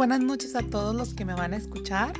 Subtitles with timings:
[0.00, 2.14] buenas noches a todos los que me van a escuchar.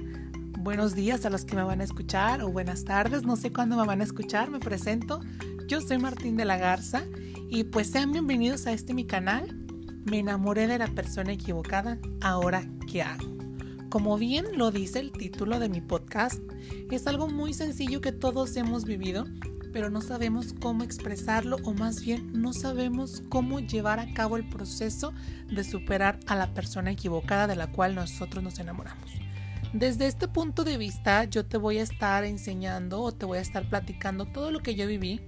[0.59, 3.75] Buenos días a los que me van a escuchar o buenas tardes, no sé cuándo
[3.75, 5.23] me van a escuchar, me presento.
[5.67, 7.05] Yo soy Martín de la Garza
[7.48, 9.57] y pues sean bienvenidos a este mi canal.
[10.05, 13.27] Me enamoré de la persona equivocada, ahora qué hago.
[13.89, 16.39] Como bien lo dice el título de mi podcast,
[16.91, 19.25] es algo muy sencillo que todos hemos vivido
[19.73, 24.48] pero no sabemos cómo expresarlo o más bien no sabemos cómo llevar a cabo el
[24.48, 25.12] proceso
[25.48, 29.11] de superar a la persona equivocada de la cual nosotros nos enamoramos.
[29.73, 33.42] Desde este punto de vista yo te voy a estar enseñando o te voy a
[33.42, 35.20] estar platicando todo lo que yo viví,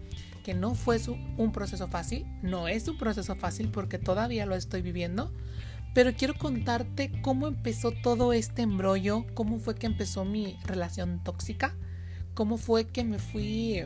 [0.43, 0.99] que no fue
[1.37, 5.33] un proceso fácil, no es un proceso fácil porque todavía lo estoy viviendo,
[5.95, 11.77] pero quiero contarte cómo empezó todo este embrollo, cómo fue que empezó mi relación tóxica,
[12.35, 13.85] cómo fue que me fui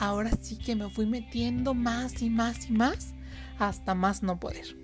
[0.00, 3.14] ahora sí que me fui metiendo más y más y más
[3.58, 4.76] hasta más no poder.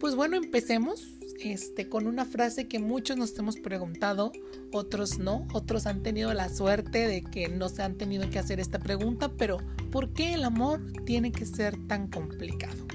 [0.00, 4.32] Pues bueno, empecemos este, con una frase que muchos nos hemos preguntado,
[4.72, 8.60] otros no, otros han tenido la suerte de que no se han tenido que hacer
[8.60, 9.58] esta pregunta, pero
[9.90, 12.86] ¿por qué el amor tiene que ser tan complicado?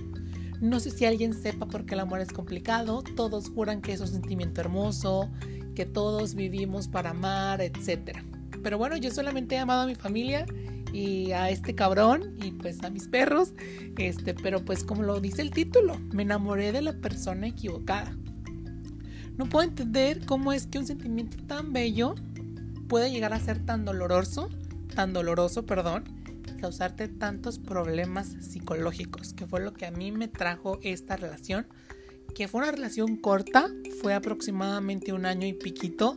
[0.62, 4.00] No sé si alguien sepa por qué el amor es complicado, todos juran que es
[4.00, 5.30] un sentimiento hermoso,
[5.76, 8.20] que todos vivimos para amar, etc.
[8.64, 10.46] Pero bueno, yo solamente he amado a mi familia
[10.94, 13.54] y a este cabrón y pues a mis perros,
[13.98, 18.16] este, pero pues como lo dice el título, me enamoré de la persona equivocada.
[19.38, 22.14] No puedo entender cómo es que un sentimiento tan bello
[22.88, 24.50] puede llegar a ser tan doloroso,
[24.96, 26.04] tan doloroso, perdón,
[26.62, 31.66] causarte tantos problemas psicológicos, que fue lo que a mí me trajo esta relación,
[32.36, 33.68] que fue una relación corta,
[34.02, 36.16] fue aproximadamente un año y piquito,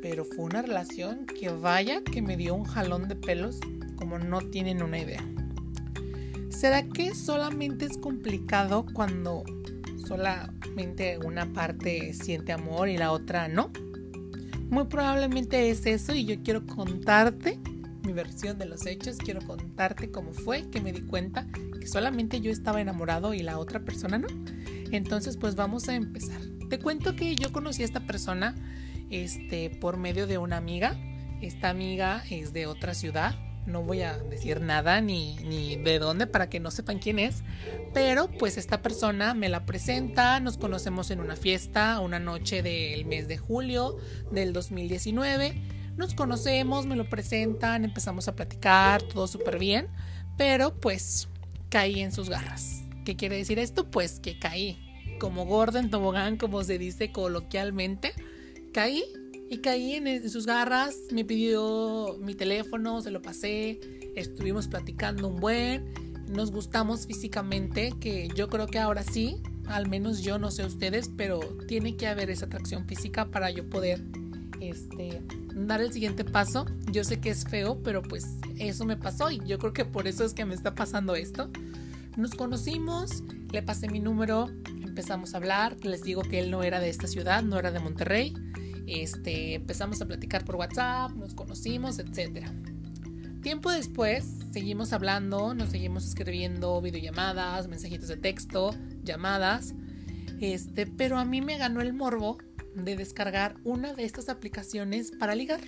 [0.00, 3.60] pero fue una relación que vaya que me dio un jalón de pelos
[3.98, 5.24] como no tienen una idea.
[6.48, 9.44] ¿Será que solamente es complicado cuando
[10.06, 13.70] solamente una parte siente amor y la otra no?
[14.70, 17.58] Muy probablemente es eso y yo quiero contarte
[18.04, 21.46] mi versión de los hechos, quiero contarte cómo fue que me di cuenta
[21.78, 24.28] que solamente yo estaba enamorado y la otra persona no.
[24.90, 26.40] Entonces pues vamos a empezar.
[26.68, 28.54] Te cuento que yo conocí a esta persona
[29.10, 30.96] este, por medio de una amiga.
[31.40, 33.36] Esta amiga es de otra ciudad,
[33.68, 37.42] no voy a decir nada ni, ni, de dónde para que no sepan quién es,
[37.94, 43.04] pero pues esta persona me la presenta, nos conocemos en una fiesta, una noche del
[43.04, 43.96] mes de julio
[44.32, 45.62] del 2019,
[45.96, 49.88] nos conocemos, me lo presentan, empezamos a platicar, todo súper bien,
[50.36, 51.28] pero pues
[51.68, 52.84] caí en sus garras.
[53.04, 53.90] ¿Qué quiere decir esto?
[53.90, 54.78] Pues que caí,
[55.18, 58.12] como gordo en tobogán, como se dice coloquialmente,
[58.72, 59.04] caí
[59.50, 63.80] y caí en sus garras, me pidió mi teléfono, se lo pasé,
[64.14, 65.86] estuvimos platicando un buen,
[66.28, 71.10] nos gustamos físicamente, que yo creo que ahora sí, al menos yo no sé ustedes,
[71.16, 74.02] pero tiene que haber esa atracción física para yo poder
[74.60, 75.22] este,
[75.54, 76.66] dar el siguiente paso.
[76.92, 78.26] Yo sé que es feo, pero pues
[78.58, 81.50] eso me pasó y yo creo que por eso es que me está pasando esto.
[82.16, 84.50] Nos conocimos, le pasé mi número,
[84.82, 87.78] empezamos a hablar, les digo que él no era de esta ciudad, no era de
[87.80, 88.34] Monterrey
[88.88, 92.46] este, empezamos a platicar por WhatsApp, nos conocimos, etc.
[93.42, 99.74] Tiempo después seguimos hablando, nos seguimos escribiendo videollamadas, mensajitos de texto, llamadas.
[100.40, 102.38] Este, pero a mí me ganó el morbo
[102.74, 105.60] de descargar una de estas aplicaciones para ligar.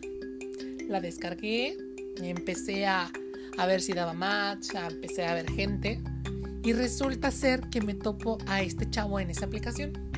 [0.88, 1.76] La descargué,
[2.22, 3.10] empecé a,
[3.58, 6.00] a ver si daba match, empecé a ver gente
[6.62, 10.09] y resulta ser que me topo a este chavo en esa aplicación.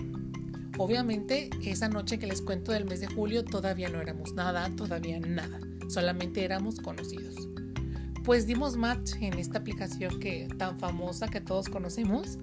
[0.83, 5.21] Obviamente, esa noche que les cuento del mes de julio todavía no éramos nada, todavía
[5.21, 7.37] nada, solamente éramos conocidos.
[8.25, 12.37] Pues dimos match en esta aplicación que tan famosa que todos conocemos.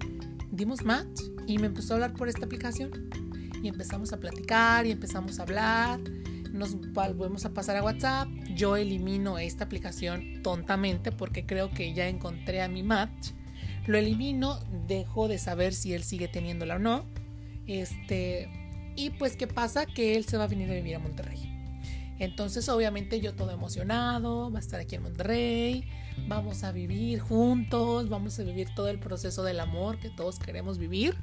[0.50, 3.10] Dimos match y me empezó a hablar por esta aplicación.
[3.62, 6.00] Y empezamos a platicar y empezamos a hablar.
[6.50, 8.26] Nos volvemos a pasar a WhatsApp.
[8.56, 13.32] Yo elimino esta aplicación tontamente porque creo que ya encontré a mi match.
[13.86, 14.58] Lo elimino,
[14.88, 17.19] dejo de saber si él sigue teniéndola o no
[17.70, 18.48] este,
[18.96, 19.86] y pues, ¿qué pasa?
[19.86, 21.38] Que él se va a venir a vivir a Monterrey.
[22.18, 25.88] Entonces, obviamente, yo todo emocionado, va a estar aquí en Monterrey,
[26.28, 30.78] vamos a vivir juntos, vamos a vivir todo el proceso del amor que todos queremos
[30.78, 31.14] vivir.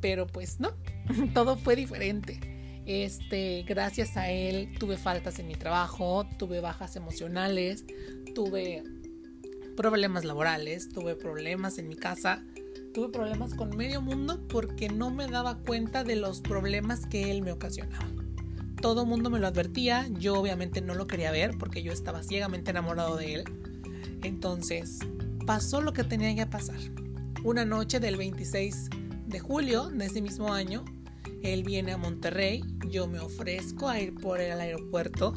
[0.00, 0.72] Pero pues no,
[1.34, 2.38] todo fue diferente.
[2.86, 7.84] Este, gracias a él tuve faltas en mi trabajo, tuve bajas emocionales,
[8.34, 8.84] tuve
[9.76, 12.42] problemas laborales, tuve problemas en mi casa
[12.92, 17.42] tuve problemas con medio mundo porque no me daba cuenta de los problemas que él
[17.42, 18.06] me ocasionaba.
[18.80, 22.70] Todo mundo me lo advertía, yo obviamente no lo quería ver porque yo estaba ciegamente
[22.70, 23.44] enamorado de él.
[24.22, 24.98] Entonces,
[25.46, 26.78] pasó lo que tenía que pasar.
[27.44, 28.90] Una noche del 26
[29.26, 30.84] de julio de ese mismo año,
[31.42, 35.34] Él viene a Monterrey, yo me ofrezco a ir por él al aeropuerto,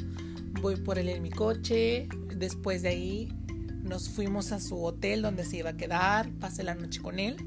[0.62, 3.45] voy por él en mi coche, después de ahí
[3.86, 7.38] nos fuimos a su hotel donde se iba a quedar, pasé la noche con él.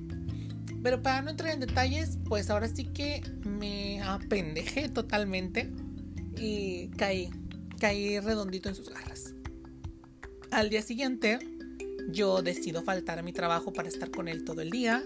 [0.83, 5.71] Pero para no entrar en detalles, pues ahora sí que me apendejé totalmente
[6.39, 7.31] y caí,
[7.81, 9.35] caí redondito en sus garras.
[10.51, 11.41] Al día siguiente,
[12.09, 15.03] yo decido faltar a mi trabajo para estar con él todo el día.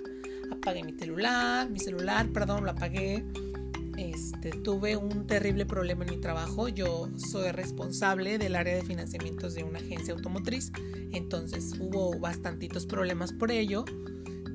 [0.52, 3.24] Apagué mi celular, mi celular, perdón, lo apagué.
[4.50, 6.68] Tuve un terrible problema en mi trabajo.
[6.68, 10.72] Yo soy responsable del área de financiamientos de una agencia automotriz.
[11.12, 13.84] Entonces hubo bastantitos problemas por ello.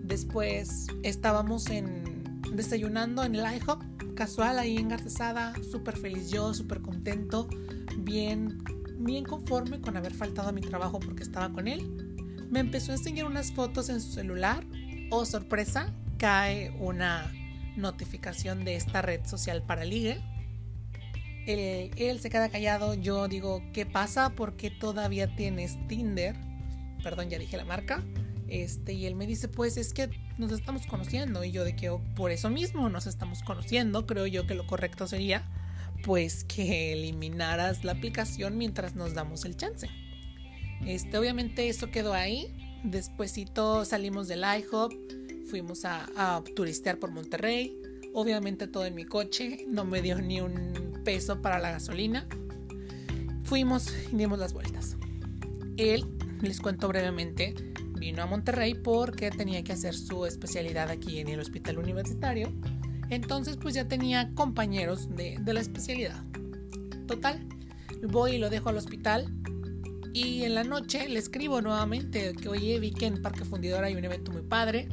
[0.03, 2.23] Después estábamos en,
[2.53, 3.81] desayunando en el IHOP,
[4.15, 7.47] casual ahí en Garcesada, súper feliz yo, súper contento,
[7.97, 8.63] bien,
[8.97, 11.81] bien conforme con haber faltado a mi trabajo porque estaba con él.
[12.49, 14.65] Me empezó a enseñar unas fotos en su celular.
[15.11, 17.31] Oh, sorpresa, cae una
[17.77, 20.19] notificación de esta red social para ligue.
[21.45, 24.31] Él, él, se queda callado, yo digo, ¿qué pasa?
[24.31, 26.35] ¿Por qué todavía tienes Tinder?
[27.03, 28.03] Perdón, ya dije la marca.
[28.47, 31.43] Este, y él me dice, pues es que nos estamos conociendo.
[31.43, 34.67] Y yo de que oh, por eso mismo nos estamos conociendo, creo yo que lo
[34.67, 35.49] correcto sería
[36.03, 39.89] pues que eliminaras la aplicación mientras nos damos el chance.
[40.85, 42.53] Este, obviamente eso quedó ahí.
[42.83, 44.93] Despuésito salimos del IHOP,
[45.47, 47.81] fuimos a, a turistear por Monterrey.
[48.13, 52.27] Obviamente todo en mi coche, no me dio ni un peso para la gasolina.
[53.43, 54.97] Fuimos y dimos las vueltas.
[55.77, 56.05] Él,
[56.41, 57.55] les cuento brevemente,
[57.97, 62.51] vino a Monterrey porque tenía que hacer su especialidad aquí en el hospital universitario.
[63.09, 66.23] Entonces pues ya tenía compañeros de, de la especialidad.
[67.07, 67.47] Total,
[68.09, 69.33] voy y lo dejo al hospital
[70.13, 73.95] y en la noche le escribo nuevamente que oye vi que en Parque Fundidor hay
[73.95, 74.87] un evento muy padre.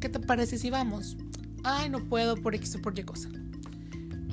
[0.00, 1.18] ¿Qué te parece si vamos?
[1.62, 3.28] Ay, no puedo por X o por Y cosa.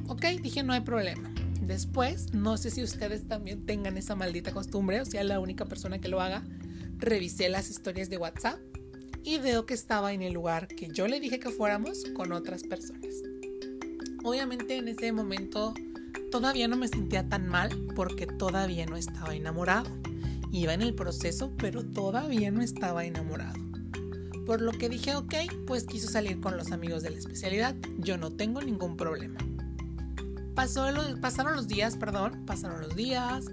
[0.08, 1.30] Ok, dije no hay problema.
[1.62, 6.00] Después, no sé si ustedes también tengan esa maldita costumbre o sea la única persona
[6.00, 6.42] que lo haga,
[6.98, 8.58] revisé las historias de WhatsApp
[9.26, 12.64] y veo que estaba en el lugar que yo le dije que fuéramos con otras
[12.64, 13.14] personas.
[14.24, 15.74] Obviamente en ese momento
[16.32, 19.90] todavía no me sentía tan mal porque todavía no estaba enamorado.
[20.54, 23.68] Iba en el proceso, pero todavía no estaba enamorado.
[24.48, 25.36] Por lo que dije, ok,
[25.68, 27.76] pues quiso salir con los amigos de la especialidad.
[27.98, 29.38] Yo no tengo ningún problema.
[30.56, 33.46] Pasaron los días, perdón, pasaron los días.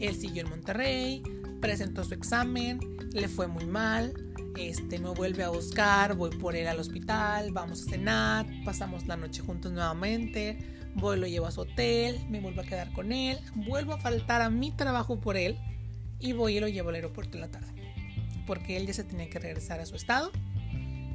[0.00, 1.22] Él siguió en Monterrey,
[1.60, 2.80] presentó su examen,
[3.12, 4.14] le fue muy mal,
[4.56, 9.16] este me vuelve a buscar, voy por él al hospital, vamos a cenar, pasamos la
[9.16, 10.58] noche juntos nuevamente,
[10.94, 14.40] voy lo llevo a su hotel, me vuelvo a quedar con él, vuelvo a faltar
[14.40, 15.58] a mi trabajo por él
[16.20, 17.68] y voy y lo llevo al aeropuerto en la tarde,
[18.48, 20.32] porque él ya se tenía que regresar a su estado.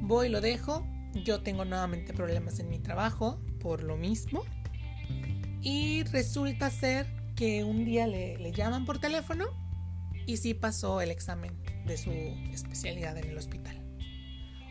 [0.02, 0.86] Voy lo dejo,
[1.24, 4.44] yo tengo nuevamente problemas en mi trabajo por lo mismo
[5.60, 9.46] y resulta ser que un día le, le llaman por teléfono
[10.26, 11.52] y sí pasó el examen
[11.84, 12.12] de su
[12.52, 13.84] especialidad en el hospital.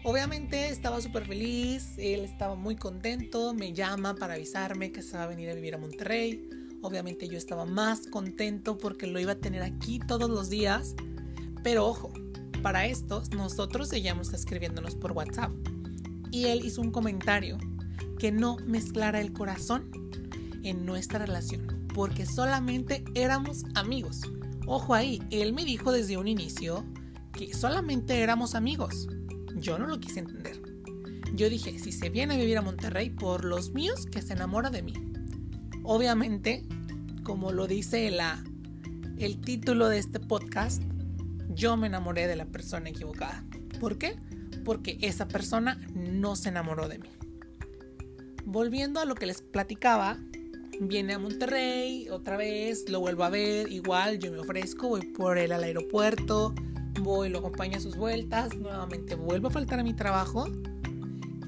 [0.06, 5.24] Obviamente estaba súper feliz, él estaba muy contento, me llama para avisarme que se va
[5.24, 6.50] a venir a vivir a Monterrey.
[6.81, 10.96] Obviamente yo estaba más contento porque lo iba a tener aquí todos los días.
[11.63, 12.12] Pero ojo,
[12.63, 15.51] para esto nosotros seguíamos escribiéndonos por WhatsApp.
[16.32, 17.60] Y él hizo un comentario
[18.17, 19.91] que no mezclara el corazón
[20.63, 24.22] en nuestra relación, porque solamente éramos amigos.
[24.65, 26.86] Ojo ahí, él me dijo desde un inicio
[27.34, 29.08] que solamente éramos amigos.
[29.58, 30.62] Yo no lo quise entender.
[31.36, 34.70] Yo dije, si se viene a vivir a Monterrey por los míos, que se enamora
[34.70, 34.93] de mí.
[35.84, 36.65] Obviamente,
[37.24, 38.41] como lo dice la,
[39.17, 40.82] el título de este podcast,
[41.55, 43.43] yo me enamoré de la persona equivocada.
[43.79, 44.15] ¿Por qué?
[44.63, 47.10] Porque esa persona no se enamoró de mí.
[48.45, 50.17] Volviendo a lo que les platicaba,
[50.79, 55.38] viene a Monterrey otra vez, lo vuelvo a ver, igual yo me ofrezco, voy por
[55.38, 56.53] él al aeropuerto,
[57.01, 60.48] voy, lo acompaño a sus vueltas, nuevamente vuelvo a faltar a mi trabajo.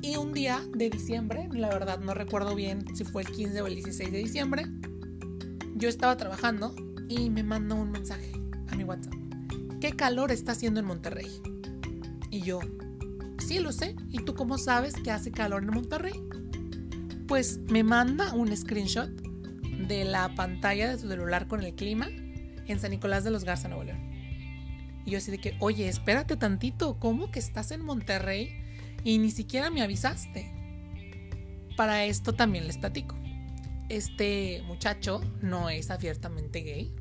[0.02, 3.68] Y un día de diciembre, la verdad no recuerdo bien si fue el 15 o
[3.68, 4.66] el 16 de diciembre,
[5.76, 6.76] yo estaba trabajando
[7.10, 8.32] y me mandó un mensaje
[8.68, 9.14] a mi WhatsApp.
[9.82, 11.28] ¿Qué calor está haciendo en Monterrey?
[12.32, 12.60] Y yo,
[13.40, 13.96] sí lo sé.
[14.10, 16.14] ¿Y tú cómo sabes que hace calor en Monterrey?
[17.28, 22.08] Pues me manda un screenshot de la pantalla de su celular con el clima
[22.68, 24.12] en San Nicolás de los Garza, Nuevo León.
[25.06, 28.50] Y yo así de que, oye, espérate tantito, ¿cómo que estás en Monterrey
[29.04, 30.52] y ni siquiera me avisaste?
[31.76, 33.16] Para esto también les platico.
[33.90, 36.96] Este muchacho no es abiertamente gay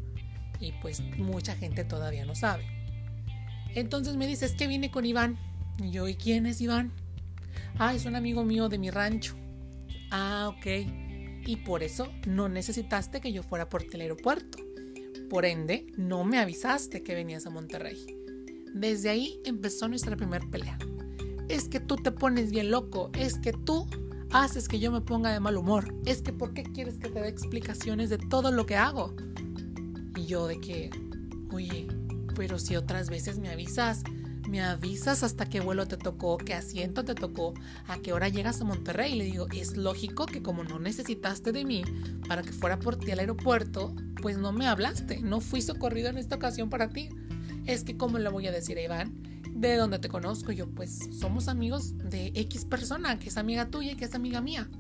[0.65, 2.67] y pues mucha gente todavía no sabe.
[3.75, 5.39] Entonces me dice, que vine con Iván.
[5.83, 6.93] Y yo, ¿y quién es Iván?
[7.79, 9.37] Ah, es un amigo mío de mi rancho
[10.11, 10.67] Ah, ok.
[11.47, 14.59] Y por eso no necesitaste que yo fuera por el aeropuerto.
[15.29, 18.07] Por ende, no me avisaste que venías a Monterrey.
[18.73, 20.79] Desde ahí empezó nuestra primera pelea.
[21.49, 23.89] Es que tú te pones bien loco, es que tú
[24.31, 27.21] haces que yo me ponga de mal humor, es que ¿por qué quieres que te
[27.21, 29.15] dé explicaciones de todo lo que hago?
[30.25, 30.91] Y yo de que,
[31.53, 31.87] oye,
[32.35, 34.05] pero si otras veces me avisas,
[34.49, 37.53] me avisas hasta qué vuelo te tocó, qué asiento te tocó,
[37.89, 39.13] a qué hora llegas a Monterrey.
[39.13, 41.85] Y le digo, es lógico que como no necesitaste de mí
[42.27, 46.17] para que fuera por ti al aeropuerto, pues no me hablaste, no fui socorrido en
[46.17, 47.11] esta ocasión para ti.
[47.67, 49.13] Es que, ¿cómo le voy a decir a Iván?
[49.51, 50.53] ¿De dónde te conozco?
[50.53, 54.41] Yo, pues somos amigos de X persona, que es amiga tuya y que es amiga
[54.41, 54.71] mía.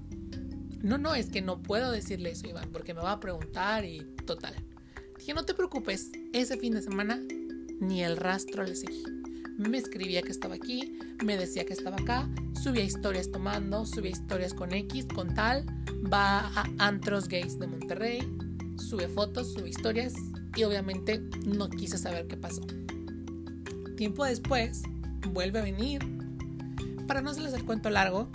[0.82, 4.00] No, no, es que no puedo decirle eso, Iván, porque me va a preguntar y
[4.26, 4.54] total.
[5.24, 7.18] Dije, no te preocupes, ese fin de semana
[7.80, 9.04] ni el rastro le seguí.
[9.56, 12.28] Me escribía que estaba aquí, me decía que estaba acá,
[12.62, 15.64] subía historias tomando, subía historias con X, con tal,
[16.12, 18.20] va a antros gays de Monterrey,
[18.76, 20.12] sube fotos, sube historias
[20.56, 22.60] y obviamente no quise saber qué pasó.
[23.96, 24.82] Tiempo después,
[25.32, 26.02] vuelve a venir.
[27.06, 28.28] Para no hacerles el cuento largo,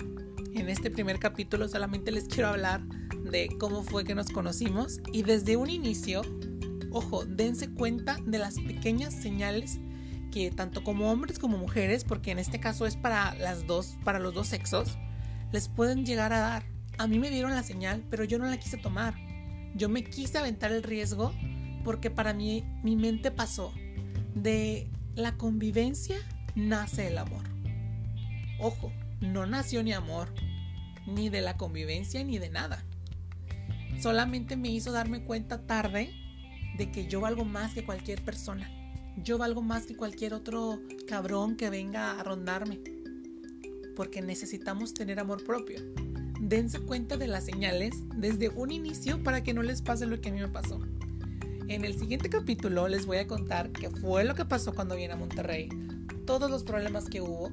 [0.55, 2.81] en este primer capítulo solamente les quiero hablar
[3.29, 6.23] de cómo fue que nos conocimos y desde un inicio
[6.91, 9.79] Ojo, dense cuenta de las pequeñas señales
[10.31, 14.19] que tanto como hombres como mujeres, porque en este caso es para las dos, para
[14.19, 14.97] los dos sexos,
[15.51, 16.63] les pueden llegar a dar.
[16.97, 19.15] A mí me dieron la señal, pero yo no la quise tomar.
[19.75, 21.33] Yo me quise aventar el riesgo
[21.83, 23.73] porque para mí mi mente pasó
[24.35, 26.17] de la convivencia
[26.55, 27.43] nace el amor.
[28.59, 28.91] Ojo,
[29.21, 30.33] no nació ni amor,
[31.07, 32.83] ni de la convivencia ni de nada.
[34.01, 36.11] Solamente me hizo darme cuenta tarde
[36.77, 38.69] de que yo valgo más que cualquier persona.
[39.17, 42.79] Yo valgo más que cualquier otro cabrón que venga a rondarme.
[43.95, 45.79] Porque necesitamos tener amor propio.
[46.39, 50.29] Dense cuenta de las señales desde un inicio para que no les pase lo que
[50.29, 50.79] a mí me pasó.
[51.67, 55.13] En el siguiente capítulo les voy a contar qué fue lo que pasó cuando vine
[55.13, 55.69] a Monterrey,
[56.25, 57.51] todos los problemas que hubo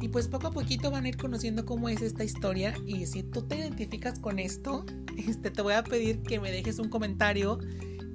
[0.00, 3.22] y pues poco a poquito van a ir conociendo cómo es esta historia y si
[3.22, 4.84] tú te identificas con esto,
[5.16, 7.58] este, te voy a pedir que me dejes un comentario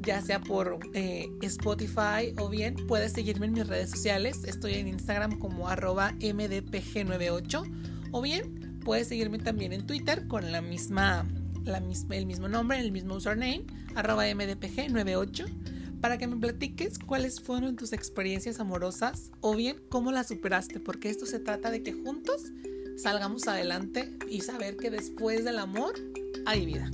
[0.01, 4.43] ya sea por eh, Spotify o bien puedes seguirme en mis redes sociales.
[4.45, 10.61] Estoy en Instagram como arroba mdpg98 o bien puedes seguirme también en Twitter con la
[10.61, 11.25] misma,
[11.63, 13.65] la misma, el mismo nombre, el mismo username,
[13.95, 20.29] arroba mdpg98 para que me platiques cuáles fueron tus experiencias amorosas o bien cómo las
[20.29, 22.51] superaste, porque esto se trata de que juntos
[22.97, 25.93] salgamos adelante y saber que después del amor
[26.45, 26.89] hay vida.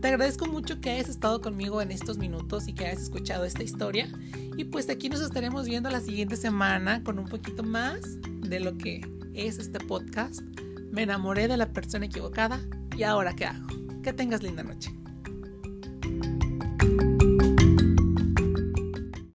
[0.00, 3.62] Te agradezco mucho que hayas estado conmigo en estos minutos y que hayas escuchado esta
[3.62, 4.08] historia.
[4.56, 8.76] Y pues aquí nos estaremos viendo la siguiente semana con un poquito más de lo
[8.76, 9.00] que
[9.34, 10.40] es este podcast.
[10.90, 12.60] Me enamoré de la persona equivocada
[12.96, 13.66] y ahora qué hago.
[14.02, 14.92] Que tengas linda noche.